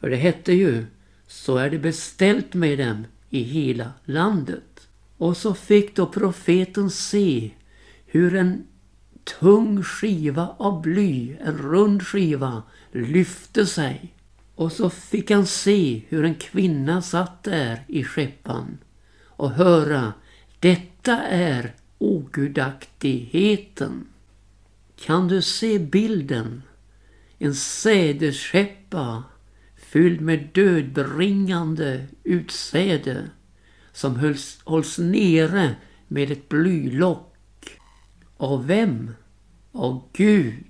För 0.00 0.10
det 0.10 0.16
hette 0.16 0.52
ju, 0.52 0.86
så 1.26 1.56
är 1.56 1.70
det 1.70 1.78
beställt 1.78 2.54
med 2.54 2.78
dem 2.78 3.06
i 3.30 3.42
hela 3.42 3.92
landet. 4.04 4.88
Och 5.16 5.36
så 5.36 5.54
fick 5.54 5.96
då 5.96 6.06
profeten 6.06 6.90
se 6.90 7.50
hur 8.06 8.34
en 8.34 8.66
tung 9.40 9.82
skiva 9.82 10.54
av 10.58 10.82
bly, 10.82 11.36
en 11.40 11.58
rund 11.58 12.06
skiva, 12.06 12.62
lyfte 12.92 13.66
sig. 13.66 14.14
Och 14.54 14.72
så 14.72 14.90
fick 14.90 15.30
han 15.30 15.46
se 15.46 16.02
hur 16.08 16.24
en 16.24 16.34
kvinna 16.34 17.02
satt 17.02 17.42
där 17.42 17.84
i 17.86 18.04
skeppan 18.04 18.78
och 19.24 19.50
höra 19.50 20.12
detta 20.60 21.22
är 21.22 21.74
ogudaktigheten. 21.98 24.06
Kan 25.00 25.28
du 25.28 25.42
se 25.42 25.78
bilden? 25.78 26.62
En 27.38 27.54
sädesskeppa 27.54 29.24
fylld 29.76 30.20
med 30.20 30.48
dödbringande 30.52 32.06
utsäde 32.24 33.30
som 33.92 34.16
hölls, 34.16 34.60
hålls 34.64 34.98
nere 34.98 35.76
med 36.08 36.30
ett 36.30 36.48
blylock. 36.48 37.34
Av 38.36 38.66
vem? 38.66 39.10
Av 39.72 40.08
Gud. 40.12 40.64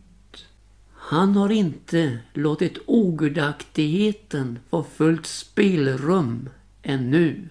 Han 0.93 1.37
har 1.37 1.51
inte 1.51 2.19
låtit 2.35 2.79
ogudaktigheten 2.87 4.59
få 4.71 4.83
fullt 4.83 5.27
spelrum 5.27 6.49
ännu. 6.83 7.49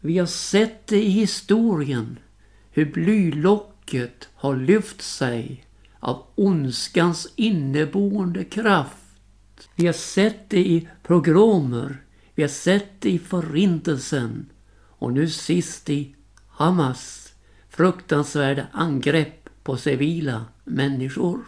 Vi 0.00 0.18
har 0.18 0.26
sett 0.26 0.86
det 0.86 1.02
i 1.02 1.10
historien 1.10 2.18
hur 2.70 2.92
blylocket 2.92 4.28
har 4.34 4.56
lyft 4.56 5.02
sig 5.02 5.64
av 6.00 6.26
ondskans 6.34 7.32
inneboende 7.36 8.44
kraft. 8.44 8.96
Vi 9.74 9.86
har 9.86 9.92
sett 9.92 10.50
det 10.50 10.68
i 10.68 10.88
progromer, 11.02 11.96
vi 12.34 12.42
har 12.42 12.48
sett 12.48 13.00
det 13.00 13.10
i 13.10 13.18
förintelsen 13.18 14.46
och 14.88 15.12
nu 15.12 15.28
sist 15.28 15.90
i 15.90 16.14
Hamas 16.48 17.32
fruktansvärda 17.68 18.66
angrepp 18.72 19.48
på 19.62 19.76
civila 19.76 20.44
människor. 20.64 21.40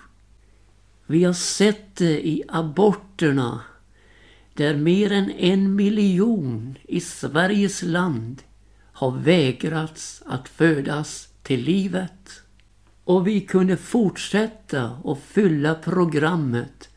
Vi 1.06 1.24
har 1.24 1.32
sett 1.32 1.96
det 1.96 2.28
i 2.28 2.42
aborterna 2.48 3.60
där 4.54 4.76
mer 4.76 5.12
än 5.12 5.30
en 5.30 5.74
miljon 5.74 6.78
i 6.82 7.00
Sveriges 7.00 7.82
land 7.82 8.42
har 8.92 9.10
vägrats 9.10 10.22
att 10.26 10.48
födas 10.48 11.28
till 11.42 11.60
livet. 11.60 12.42
Och 13.04 13.26
vi 13.26 13.40
kunde 13.40 13.76
fortsätta 13.76 14.90
och 14.90 15.18
fylla 15.18 15.74
programmet 15.74 16.88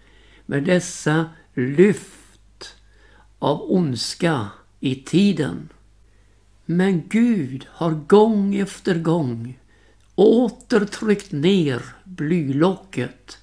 med 0.45 0.63
dessa 0.63 1.29
lyft 1.53 2.75
av 3.39 3.71
ondska 3.71 4.47
i 4.79 4.95
tiden. 4.95 5.69
Men 6.65 7.08
Gud 7.08 7.67
har 7.69 7.91
gång 7.91 8.56
efter 8.56 8.99
gång 8.99 9.60
åter 10.15 10.86
tryckt 10.86 11.32
ner 11.32 11.82
blylocket 12.03 13.38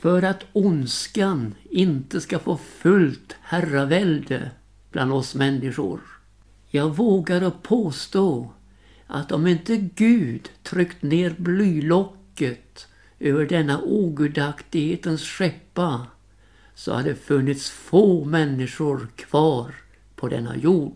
för 0.00 0.22
att 0.22 0.44
ondskan 0.52 1.54
inte 1.70 2.20
ska 2.20 2.38
få 2.38 2.56
fullt 2.56 3.36
herravälde 3.42 4.50
bland 4.90 5.12
oss 5.12 5.34
människor. 5.34 6.00
Jag 6.70 6.96
vågar 6.96 7.42
att 7.42 7.62
påstå 7.62 8.52
att 9.10 9.32
om 9.32 9.46
inte 9.46 9.76
Gud 9.76 10.50
tryckt 10.62 11.02
ner 11.02 11.34
blylocket 11.38 12.86
över 13.18 13.46
denna 13.46 13.82
ogudaktighetens 13.82 15.22
skeppa 15.22 16.06
så 16.74 16.94
hade 16.94 17.08
det 17.08 17.14
funnits 17.14 17.70
få 17.70 18.24
människor 18.24 19.08
kvar 19.16 19.74
på 20.16 20.28
denna 20.28 20.56
jord. 20.56 20.94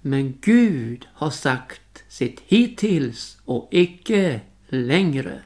Men 0.00 0.38
Gud 0.40 1.06
har 1.12 1.30
sagt 1.30 2.04
sitt 2.08 2.40
hittills 2.46 3.38
och 3.44 3.68
icke 3.70 4.40
längre. 4.68 5.42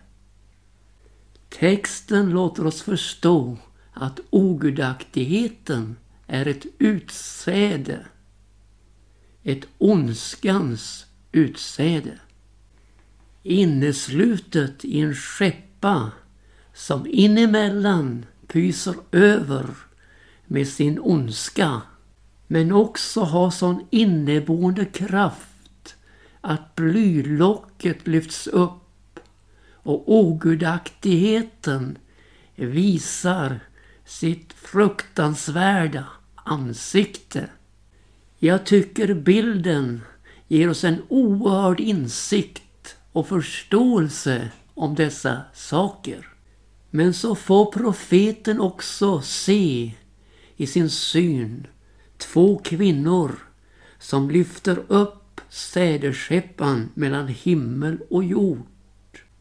Texten 1.48 2.30
låter 2.30 2.66
oss 2.66 2.82
förstå 2.82 3.56
att 3.92 4.20
ogudaktigheten 4.30 5.96
är 6.26 6.48
ett 6.48 6.66
utsäde. 6.78 8.06
Ett 9.42 9.66
ondskans 9.78 11.06
utsäde. 11.32 12.18
Inneslutet 13.42 14.84
i 14.84 15.00
en 15.00 15.14
skeppa 15.14 16.10
som 16.74 17.06
inemellan 17.06 18.26
pyser 18.46 18.94
över 19.12 19.66
med 20.46 20.68
sin 20.68 20.98
ondska 21.00 21.82
men 22.46 22.72
också 22.72 23.20
har 23.20 23.50
sån 23.50 23.86
inneboende 23.90 24.84
kraft 24.84 25.96
att 26.40 26.74
blylocket 26.74 28.06
lyfts 28.06 28.46
upp 28.46 29.20
och 29.82 30.04
ogudaktigheten 30.06 31.98
visar 32.54 33.60
sitt 34.04 34.52
fruktansvärda 34.52 36.06
ansikte. 36.34 37.50
Jag 38.38 38.66
tycker 38.66 39.14
bilden 39.14 40.00
ger 40.50 40.70
oss 40.70 40.84
en 40.84 41.02
oerhörd 41.08 41.80
insikt 41.80 42.96
och 43.12 43.28
förståelse 43.28 44.50
om 44.74 44.94
dessa 44.94 45.40
saker. 45.54 46.28
Men 46.90 47.14
så 47.14 47.34
får 47.34 47.72
profeten 47.72 48.60
också 48.60 49.20
se 49.20 49.92
i 50.56 50.66
sin 50.66 50.90
syn 50.90 51.66
två 52.16 52.58
kvinnor 52.58 53.38
som 53.98 54.30
lyfter 54.30 54.82
upp 54.88 55.40
säderskeppan 55.48 56.88
mellan 56.94 57.28
himmel 57.28 57.98
och 58.10 58.24
jord. 58.24 58.66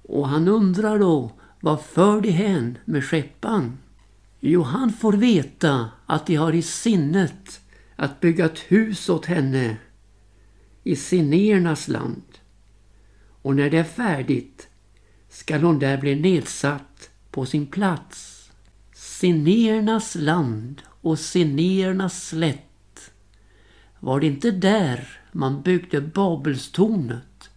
Och 0.01 0.27
han 0.27 0.47
undrar 0.47 0.99
då, 0.99 1.31
vad 1.59 1.81
för 1.81 2.21
de 2.21 2.31
hän 2.31 2.77
med 2.85 3.03
skeppan? 3.03 3.77
Jo, 4.39 4.63
han 4.63 4.93
får 4.93 5.13
veta 5.13 5.89
att 6.05 6.25
de 6.25 6.35
har 6.35 6.53
i 6.53 6.61
sinnet 6.61 7.61
att 7.95 8.19
bygga 8.19 8.45
ett 8.45 8.59
hus 8.59 9.09
åt 9.09 9.25
henne 9.25 9.77
i 10.89 10.95
sinernas 10.95 11.87
land. 11.87 12.37
Och 13.41 13.55
när 13.55 13.69
det 13.69 13.77
är 13.77 13.83
färdigt 13.83 14.67
skall 15.29 15.61
hon 15.61 15.79
där 15.79 15.97
bli 15.97 16.15
nedsatt 16.15 17.09
på 17.31 17.45
sin 17.45 17.67
plats. 17.67 18.49
Sinernas 18.95 20.15
land 20.15 20.81
och 21.01 21.19
sinernas 21.19 22.27
slätt. 22.27 23.11
Var 23.99 24.19
det 24.19 24.27
inte 24.27 24.51
där 24.51 25.19
man 25.31 25.61
byggde 25.61 26.01
Babelstornet? 26.01 27.49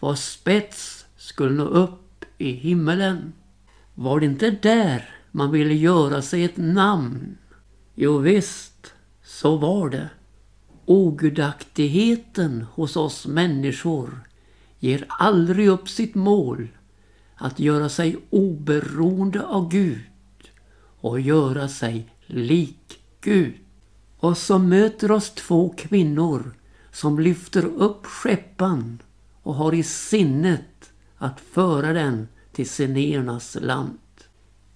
Var 0.00 0.14
spets 0.14 1.06
skulle 1.16 1.54
nå 1.54 1.64
upp 1.64 2.24
i 2.38 2.52
himmelen. 2.52 3.32
Var 3.94 4.20
det 4.20 4.26
inte 4.26 4.50
där 4.50 5.08
man 5.30 5.50
ville 5.50 5.74
göra 5.74 6.22
sig 6.22 6.44
ett 6.44 6.56
namn? 6.56 7.38
Jo 7.94 8.18
visst, 8.18 8.94
så 9.22 9.56
var 9.56 9.90
det. 9.90 10.10
Ogudaktigheten 10.86 12.66
hos 12.74 12.96
oss 12.96 13.26
människor 13.26 14.20
ger 14.78 15.06
aldrig 15.08 15.68
upp 15.68 15.88
sitt 15.88 16.14
mål 16.14 16.68
att 17.34 17.58
göra 17.58 17.88
sig 17.88 18.16
oberoende 18.30 19.46
av 19.46 19.68
Gud 19.68 20.00
och 21.00 21.20
göra 21.20 21.68
sig 21.68 22.08
lik 22.26 23.00
Gud. 23.20 23.54
Och 24.18 24.38
så 24.38 24.58
möter 24.58 25.10
oss 25.10 25.30
två 25.30 25.74
kvinnor 25.76 26.54
som 26.92 27.18
lyfter 27.18 27.64
upp 27.64 28.06
skeppan 28.06 29.02
och 29.42 29.54
har 29.54 29.74
i 29.74 29.82
sinnet 29.82 30.92
att 31.16 31.40
föra 31.40 31.92
den 31.92 32.28
till 32.52 32.68
Senernas 32.68 33.56
land. 33.60 33.98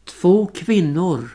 Två 0.05 0.47
kvinnor 0.47 1.31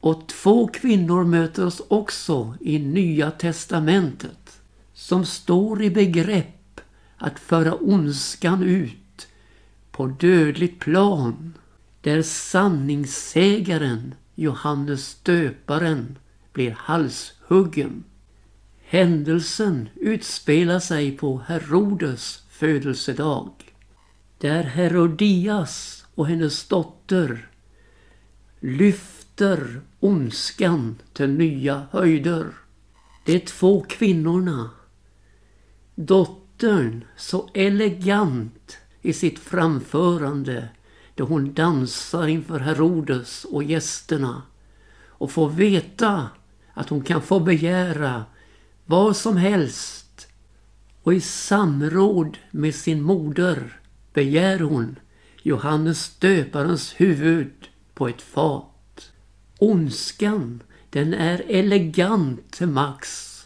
och 0.00 0.28
två 0.28 0.68
kvinnor 0.68 1.24
möter 1.24 1.66
oss 1.66 1.82
också 1.88 2.54
i 2.60 2.78
Nya 2.78 3.30
Testamentet 3.30 4.60
som 4.94 5.24
står 5.26 5.82
i 5.82 5.90
begrepp 5.90 6.80
att 7.16 7.38
föra 7.38 7.74
ondskan 7.74 8.62
ut 8.62 9.28
på 9.90 10.06
dödligt 10.06 10.78
plan. 10.78 11.54
där 12.00 12.22
sanningssägaren 12.22 14.14
Johannes 14.34 15.14
döparen 15.22 16.18
blir 16.52 16.70
halshuggen. 16.70 18.04
Händelsen 18.84 19.88
utspelar 19.94 20.80
sig 20.80 21.16
på 21.16 21.38
Herodes 21.38 22.42
födelsedag. 22.50 23.50
Där 24.38 24.62
Herodias 24.62 26.04
och 26.14 26.26
hennes 26.26 26.64
dotter 26.64 27.48
lyfter 28.60 29.19
ondskan 30.00 30.96
till 31.12 31.30
nya 31.30 31.86
höjder. 31.90 32.46
De 33.24 33.40
två 33.40 33.84
kvinnorna. 33.88 34.70
Dottern 35.94 37.04
så 37.16 37.48
elegant 37.54 38.78
i 39.02 39.12
sitt 39.12 39.38
framförande 39.38 40.68
då 41.14 41.24
hon 41.24 41.54
dansar 41.54 42.26
inför 42.26 42.58
Herodes 42.58 43.44
och 43.44 43.64
gästerna 43.64 44.42
och 45.06 45.30
får 45.30 45.48
veta 45.48 46.28
att 46.74 46.88
hon 46.88 47.02
kan 47.02 47.22
få 47.22 47.40
begära 47.40 48.24
vad 48.86 49.16
som 49.16 49.36
helst. 49.36 50.28
Och 51.02 51.14
i 51.14 51.20
samråd 51.20 52.38
med 52.50 52.74
sin 52.74 53.02
moder 53.02 53.80
begär 54.12 54.58
hon 54.58 54.98
Johannes 55.42 56.16
döparens 56.18 56.94
huvud 56.96 57.68
på 57.94 58.08
ett 58.08 58.22
fat. 58.22 58.69
Ondskan, 59.62 60.62
den 60.90 61.14
är 61.14 61.44
elegant 61.48 62.50
till 62.50 62.66
max, 62.66 63.36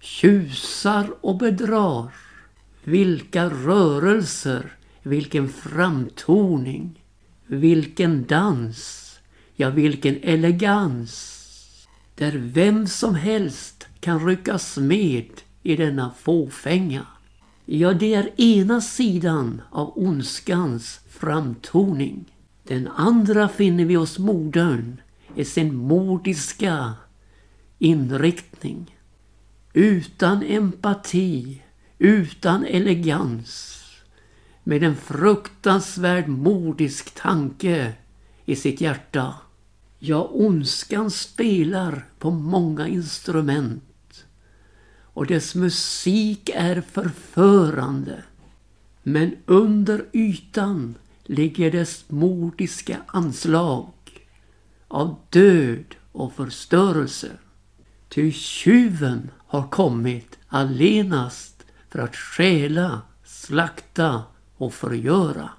tjusar 0.00 1.14
och 1.20 1.36
bedrar. 1.36 2.14
Vilka 2.84 3.48
rörelser, 3.48 4.76
vilken 5.02 5.48
framtoning, 5.48 7.00
vilken 7.46 8.26
dans, 8.26 9.10
ja 9.56 9.70
vilken 9.70 10.18
elegans. 10.22 11.38
Där 12.14 12.32
vem 12.32 12.86
som 12.86 13.14
helst 13.14 13.86
kan 14.00 14.26
ryckas 14.26 14.76
med 14.76 15.30
i 15.62 15.76
denna 15.76 16.10
fåfänga. 16.20 17.06
Ja, 17.64 17.92
det 17.92 18.14
är 18.14 18.40
ena 18.40 18.80
sidan 18.80 19.62
av 19.70 19.92
ondskans 19.98 21.00
framtoning. 21.08 22.24
Den 22.62 22.88
andra 22.88 23.48
finner 23.48 23.84
vi 23.84 23.94
hos 23.94 24.18
modern 24.18 25.00
i 25.36 25.44
sin 25.44 25.76
mordiska 25.76 26.94
inriktning. 27.78 28.96
Utan 29.72 30.42
empati, 30.42 31.62
utan 31.98 32.64
elegans. 32.64 33.78
Med 34.64 34.82
en 34.82 34.96
fruktansvärd 34.96 36.28
mordisk 36.28 37.14
tanke 37.14 37.94
i 38.44 38.56
sitt 38.56 38.80
hjärta. 38.80 39.34
Ja, 39.98 40.28
ondskan 40.32 41.10
spelar 41.10 42.06
på 42.18 42.30
många 42.30 42.88
instrument. 42.88 44.24
Och 45.02 45.26
dess 45.26 45.54
musik 45.54 46.50
är 46.54 46.80
förförande. 46.80 48.22
Men 49.02 49.36
under 49.46 50.04
ytan 50.12 50.94
ligger 51.24 51.70
dess 51.70 52.04
mordiska 52.08 52.96
anslag 53.06 53.86
av 54.92 55.16
död 55.30 55.94
och 56.12 56.32
förstörelse. 56.32 57.30
Ty 58.08 58.32
tjuven 58.32 59.30
har 59.46 59.68
kommit 59.68 60.38
allenast 60.48 61.64
för 61.88 61.98
att 61.98 62.16
stjäla, 62.16 63.02
slakta 63.24 64.22
och 64.56 64.74
förgöra. 64.74 65.50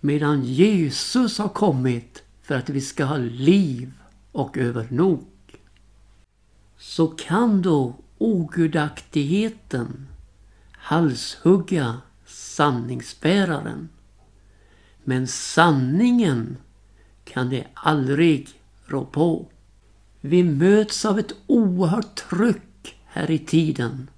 Medan 0.00 0.44
Jesus 0.44 1.38
har 1.38 1.48
kommit 1.48 2.22
för 2.42 2.54
att 2.54 2.68
vi 2.68 2.80
ska 2.80 3.04
ha 3.04 3.16
liv 3.16 3.92
och 4.32 4.58
övernog. 4.58 5.26
Så 6.78 7.06
kan 7.06 7.62
då 7.62 7.94
ogudaktigheten 8.18 10.08
halshugga 10.72 11.96
sanningsbäraren. 12.26 13.88
Men 15.04 15.26
sanningen 15.26 16.56
kan 17.32 17.50
det 17.50 17.66
aldrig 17.74 18.48
rå 18.86 19.04
på. 19.04 19.46
Vi 20.20 20.42
möts 20.42 21.04
av 21.04 21.18
ett 21.18 21.32
oerhört 21.46 22.14
tryck 22.30 22.96
här 23.04 23.30
i 23.30 23.38
tiden. 23.38 24.10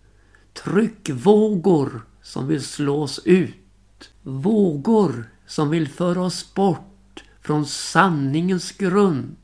Tryckvågor 0.52 2.02
som 2.22 2.48
vill 2.48 2.62
slås 2.62 3.20
ut. 3.24 4.10
Vågor 4.22 5.30
som 5.46 5.70
vill 5.70 5.88
föra 5.88 6.22
oss 6.22 6.54
bort 6.54 7.24
från 7.40 7.66
sanningens 7.66 8.72
grund 8.72 9.36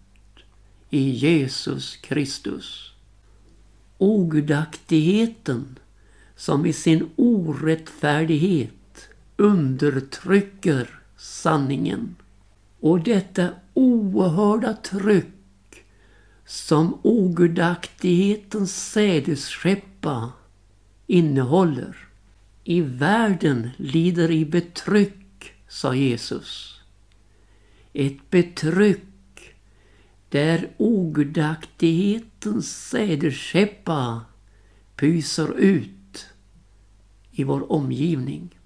i 0.90 1.10
Jesus 1.10 1.96
Kristus. 1.96 2.92
Ogudaktigheten 3.98 5.78
som 6.36 6.66
i 6.66 6.72
sin 6.72 7.10
orättfärdighet 7.16 9.08
undertrycker 9.36 11.00
sanningen. 11.16 12.16
Och 12.80 13.00
detta 13.00 13.48
oerhörda 13.74 14.74
tryck 14.74 15.84
som 16.46 16.98
ogudaktighetens 17.02 18.92
sädesskeppa 18.92 20.32
innehåller. 21.06 21.96
I 22.64 22.80
världen 22.80 23.70
lider 23.76 24.30
i 24.30 24.44
betryck, 24.44 25.52
sa 25.68 25.94
Jesus. 25.94 26.80
Ett 27.92 28.30
betryck 28.30 29.54
där 30.28 30.70
ogudaktighetens 30.76 32.88
sädesskeppa 32.88 34.20
pyser 34.96 35.58
ut 35.58 36.26
i 37.30 37.44
vår 37.44 37.72
omgivning. 37.72 38.58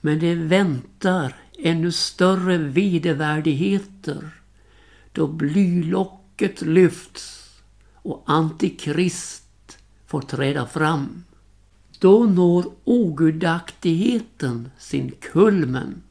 Men 0.00 0.18
det 0.18 0.34
väntar 0.34 1.36
ännu 1.58 1.92
större 1.92 2.58
vedervärdigheter 2.58 4.30
då 5.12 5.26
blylocket 5.26 6.62
lyfts 6.62 7.50
och 7.92 8.22
Antikrist 8.26 9.78
får 10.06 10.20
träda 10.20 10.66
fram. 10.66 11.24
Då 11.98 12.24
når 12.24 12.72
ogudaktigheten 12.84 14.70
sin 14.78 15.10
kulmen. 15.10 16.02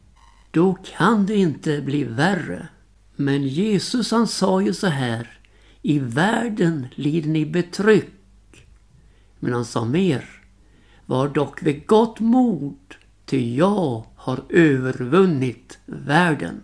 Då 0.52 0.74
kan 0.74 1.26
det 1.26 1.36
inte 1.36 1.82
bli 1.82 2.04
värre. 2.04 2.68
Men 3.16 3.48
Jesus 3.48 4.12
han 4.12 4.28
sa 4.28 4.62
ju 4.62 4.74
så 4.74 4.88
här. 4.88 5.40
I 5.82 6.00
världen 6.00 6.88
lider 6.96 7.30
ni 7.30 7.46
betryck. 7.46 8.66
Men 9.40 9.54
han 9.54 9.66
sa 9.66 9.86
mer. 9.86 10.30
Var 11.06 11.28
dock 11.28 11.64
vid 11.64 11.88
gott 11.88 12.20
mod, 12.20 12.96
ty 13.26 13.56
jag 13.56 14.06
har 14.26 14.44
övervunnit 14.50 15.78
världen. 15.86 16.64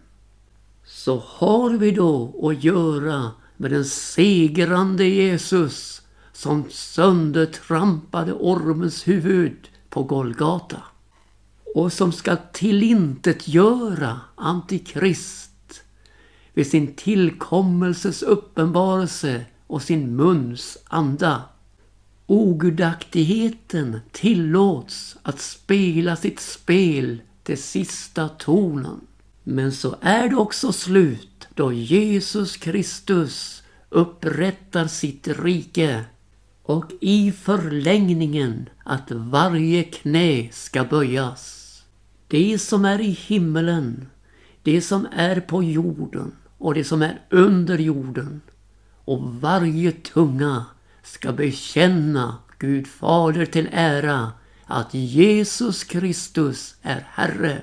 Så 0.86 1.24
har 1.28 1.70
vi 1.70 1.92
då 1.92 2.50
att 2.50 2.64
göra 2.64 3.32
med 3.58 3.72
den 3.72 3.86
segrande 3.86 5.06
Jesus 5.06 6.02
som 6.34 6.66
söndertrampade 6.70 8.34
ormens 8.34 9.08
huvud 9.08 9.70
på 9.90 10.04
Golgata 10.04 10.84
och 11.76 11.94
som 11.94 12.12
ska 12.12 12.36
tillintetgöra 12.36 14.20
Antikrist 14.36 15.84
vid 16.54 16.68
sin 16.68 16.96
tillkommelses 16.96 18.24
uppenbarelse 18.24 19.46
och 19.68 19.82
sin 19.82 20.16
muns 20.16 20.78
anda. 20.88 21.44
Ogudaktigheten 22.26 24.00
tillåts 24.12 25.18
att 25.24 25.40
spela 25.40 26.16
sitt 26.16 26.40
spel 26.40 27.22
till 27.52 27.64
sista 27.64 28.30
tonen. 28.30 29.02
Men 29.44 29.72
så 29.72 29.96
är 30.02 30.30
det 30.30 30.36
också 30.36 30.72
slut 30.72 31.48
då 31.56 31.74
Jesus 31.74 32.58
Kristus 32.58 33.64
upprättar 33.90 34.88
sitt 34.88 35.28
rike 35.28 36.06
och 36.64 36.86
i 37.02 37.32
förlängningen 37.32 38.70
att 38.86 39.12
varje 39.12 39.84
knä 39.84 40.50
ska 40.52 40.84
böjas. 40.84 41.68
Det 42.28 42.62
som 42.62 42.86
är 42.86 43.02
i 43.02 43.10
himmelen, 43.10 44.10
det 44.64 44.82
som 44.82 45.08
är 45.16 45.40
på 45.40 45.64
jorden 45.64 46.32
och 46.58 46.74
det 46.74 46.84
som 46.84 47.02
är 47.02 47.22
under 47.30 47.78
jorden 47.78 48.42
och 49.06 49.34
varje 49.34 49.92
tunga 49.92 50.66
ska 51.04 51.32
bekänna 51.32 52.38
Gud 52.60 52.88
Fader 52.88 53.46
till 53.46 53.70
ära 53.72 54.32
att 54.72 54.94
Jesus 54.94 55.84
Kristus 55.84 56.76
är 56.82 57.06
Herre. 57.10 57.62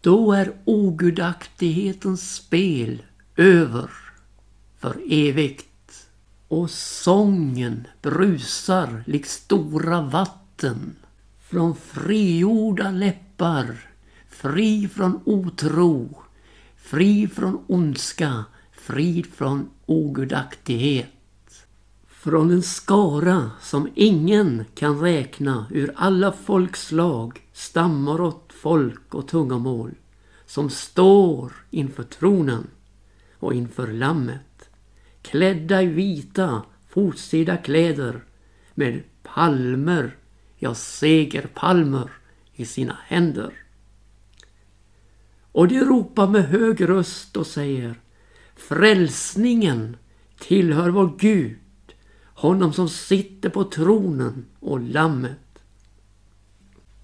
Då 0.00 0.32
är 0.32 0.52
ogudaktighetens 0.64 2.34
spel 2.34 3.02
över 3.36 3.90
för 4.78 4.96
evigt. 5.10 6.06
Och 6.48 6.70
sången 6.70 7.86
brusar 8.02 9.04
lik 9.06 9.26
stora 9.26 10.00
vatten 10.00 10.96
från 11.40 11.76
frigjorda 11.76 12.90
läppar, 12.90 13.90
fri 14.28 14.88
från 14.88 15.20
otro, 15.24 16.22
fri 16.76 17.28
från 17.28 17.64
ondska, 17.66 18.44
fri 18.72 19.24
från 19.34 19.70
ogudaktighet. 19.86 21.21
Från 22.22 22.50
en 22.50 22.62
skara 22.62 23.50
som 23.60 23.88
ingen 23.94 24.64
kan 24.74 25.00
räkna 25.00 25.66
ur 25.70 25.92
alla 25.96 26.32
folkslag, 26.32 27.40
stammar 27.52 28.20
åt 28.20 28.52
folk 28.52 29.14
och 29.14 29.28
tungomål 29.28 29.94
som 30.46 30.70
står 30.70 31.52
inför 31.70 32.02
tronen 32.02 32.66
och 33.38 33.54
inför 33.54 33.86
lammet 33.86 34.70
klädda 35.22 35.82
i 35.82 35.86
vita 35.86 36.62
fotsida 36.88 37.56
kläder 37.56 38.24
med 38.74 39.02
palmer, 39.22 40.16
ja 40.56 40.74
segerpalmer 40.74 42.10
i 42.54 42.64
sina 42.64 42.96
händer. 43.04 43.52
Och 45.52 45.68
de 45.68 45.80
ropar 45.80 46.26
med 46.26 46.44
hög 46.44 46.88
röst 46.88 47.36
och 47.36 47.46
säger 47.46 48.00
Frälsningen 48.56 49.96
tillhör 50.38 50.90
vår 50.90 51.12
Gud, 51.18 51.56
honom 52.42 52.72
som 52.72 52.88
sitter 52.88 53.48
på 53.48 53.64
tronen 53.64 54.44
och 54.60 54.80
lammet. 54.80 55.38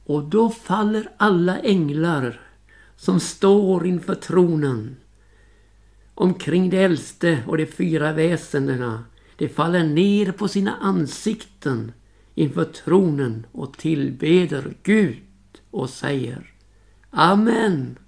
Och 0.05 0.23
då 0.23 0.51
faller 0.51 1.11
alla 1.17 1.59
änglar 1.59 2.41
som 2.97 3.21
står 3.21 3.87
inför 3.87 4.15
tronen 4.15 4.97
omkring 6.15 6.71
de 6.71 6.77
äldste 6.77 7.43
och 7.47 7.57
de 7.57 7.67
fyra 7.67 8.13
väsendena. 8.13 9.05
De 9.37 9.49
faller 9.49 9.85
ner 9.85 10.33
på 10.33 10.49
sina 10.49 10.77
ansikten 10.77 11.93
inför 12.35 12.65
tronen 12.65 13.47
och 13.53 13.79
tillbeder 13.79 14.75
Gud 14.83 15.23
och 15.71 15.91
säger 15.91 16.53
Amen. 17.11 17.99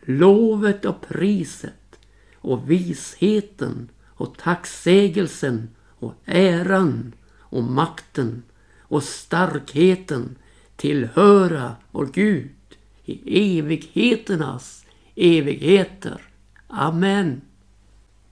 Lovet 0.00 0.84
och 0.84 1.00
priset 1.08 1.98
och 2.34 2.70
visheten 2.70 3.88
och 4.06 4.38
tacksägelsen 4.38 5.68
och 6.00 6.14
äran 6.24 7.12
och 7.38 7.62
makten 7.62 8.42
och 8.78 9.02
starkheten 9.02 10.36
tillhöra 10.76 11.76
vår 11.90 12.06
Gud 12.06 12.50
i 13.04 13.58
evigheternas 13.58 14.84
evigheter. 15.16 16.20
Amen. 16.68 17.40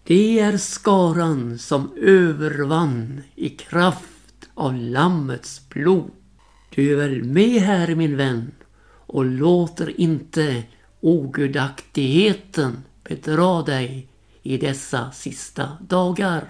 Det 0.04 0.40
är 0.40 0.56
skaran 0.56 1.58
som 1.58 1.92
övervann 1.96 3.22
i 3.34 3.48
kraft 3.48 4.48
av 4.54 4.74
Lammets 4.74 5.68
blod. 5.68 6.10
Du 6.74 6.92
är 6.92 6.96
väl 6.96 7.24
med 7.24 7.62
här 7.62 7.94
min 7.94 8.16
vän 8.16 8.52
och 9.06 9.24
låter 9.24 10.00
inte 10.00 10.62
ogudaktigheten 11.00 12.82
bedra 13.04 13.62
dig 13.62 14.08
i 14.42 14.58
dessa 14.58 15.10
sista 15.12 15.78
dagar. 15.80 16.48